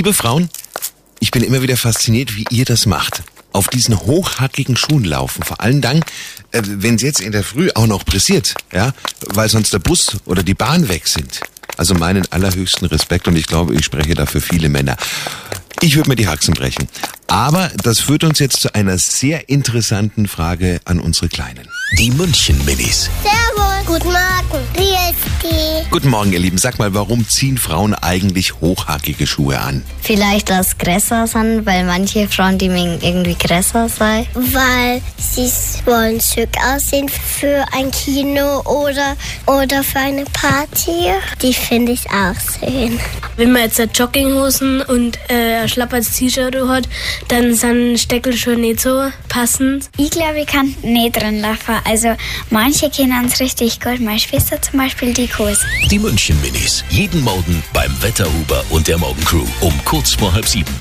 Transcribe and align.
Liebe 0.00 0.14
Frauen, 0.14 0.48
ich 1.18 1.30
bin 1.30 1.42
immer 1.42 1.60
wieder 1.60 1.76
fasziniert, 1.76 2.34
wie 2.34 2.46
ihr 2.48 2.64
das 2.64 2.86
macht. 2.86 3.22
Auf 3.52 3.68
diesen 3.68 4.00
hochhackigen 4.00 4.74
Schuhen 4.74 5.04
laufen. 5.04 5.42
Vor 5.42 5.60
allen 5.60 5.82
Dank, 5.82 6.06
äh, 6.52 6.62
wenn 6.64 6.94
es 6.94 7.02
jetzt 7.02 7.20
in 7.20 7.32
der 7.32 7.44
Früh 7.44 7.68
auch 7.74 7.86
noch 7.86 8.06
pressiert, 8.06 8.54
ja, 8.72 8.94
weil 9.26 9.50
sonst 9.50 9.74
der 9.74 9.78
Bus 9.78 10.16
oder 10.24 10.42
die 10.42 10.54
Bahn 10.54 10.88
weg 10.88 11.06
sind. 11.06 11.42
Also 11.76 11.92
meinen 11.94 12.24
allerhöchsten 12.32 12.88
Respekt 12.88 13.28
und 13.28 13.36
ich 13.36 13.46
glaube, 13.46 13.74
ich 13.74 13.84
spreche 13.84 14.14
da 14.14 14.24
für 14.24 14.40
viele 14.40 14.70
Männer. 14.70 14.96
Ich 15.82 15.96
würde 15.96 16.08
mir 16.08 16.16
die 16.16 16.28
Haxen 16.28 16.54
brechen. 16.54 16.88
Aber 17.26 17.70
das 17.82 18.00
führt 18.00 18.24
uns 18.24 18.38
jetzt 18.38 18.62
zu 18.62 18.74
einer 18.74 18.96
sehr 18.96 19.50
interessanten 19.50 20.28
Frage 20.28 20.80
an 20.86 20.98
unsere 20.98 21.28
Kleinen. 21.28 21.68
Die 21.98 22.10
München-Minis. 22.12 23.10
Servus. 23.22 23.70
Guten 23.84 24.12
Morgen. 24.12 24.64
Wie 24.74 24.82
ist 24.82 25.42
die? 25.42 25.90
Guten 25.90 26.10
Morgen, 26.10 26.32
ihr 26.32 26.38
Lieben. 26.38 26.58
Sag 26.58 26.78
mal, 26.78 26.94
warum 26.94 27.26
ziehen 27.28 27.58
Frauen 27.58 27.92
eigentlich 27.94 28.60
hochhackige 28.60 29.26
Schuhe 29.26 29.58
an? 29.58 29.82
Vielleicht 30.00 30.48
das 30.48 30.78
größer 30.78 31.26
sind, 31.26 31.66
weil 31.66 31.84
manche 31.84 32.28
Frauen, 32.28 32.56
die 32.56 32.68
mögen 32.68 32.98
irgendwie 33.02 33.34
größer 33.34 33.88
sein. 33.88 34.26
Weil 34.34 35.02
sie 35.18 35.50
wollen 35.86 36.20
schick 36.20 36.50
aussehen 36.72 37.08
für 37.08 37.64
ein 37.72 37.90
Kino 37.90 38.60
oder, 38.60 39.16
oder 39.46 39.82
für 39.82 39.98
eine 39.98 40.24
Party. 40.26 41.10
Die 41.42 41.52
finde 41.52 41.92
ich 41.92 42.06
auch 42.10 42.36
schön. 42.60 43.00
Wenn 43.36 43.50
man 43.50 43.62
jetzt 43.62 43.80
Jogginghosen 43.98 44.82
und 44.82 45.18
äh, 45.28 45.62
ein 45.62 45.68
schlapperes 45.68 46.12
T-Shirt 46.12 46.54
hat, 46.68 46.88
dann 47.28 47.54
sind 47.54 47.98
Steckel 47.98 48.36
schon 48.36 48.60
nicht 48.60 48.80
so 48.80 49.10
passend. 49.28 49.90
Ich 49.96 50.10
glaube, 50.10 50.40
ich 50.40 50.46
kann 50.46 50.76
nicht 50.82 51.20
drin 51.20 51.40
laufen. 51.40 51.79
Also 51.84 52.14
manche 52.50 52.90
kennen 52.90 53.26
es 53.26 53.40
richtig 53.40 53.80
gut. 53.80 54.00
Meine 54.00 54.18
Schwester 54.18 54.60
zum 54.60 54.78
Beispiel, 54.78 55.12
die 55.12 55.28
Kurs. 55.28 55.60
Die 55.90 55.98
München-Minis. 55.98 56.84
Jeden 56.90 57.22
Morgen 57.22 57.62
beim 57.72 57.90
Wetterhuber 58.02 58.64
und 58.70 58.88
der 58.88 58.98
Morgencrew 58.98 59.44
um 59.60 59.72
kurz 59.84 60.14
vor 60.14 60.32
halb 60.32 60.46
sieben. 60.46 60.80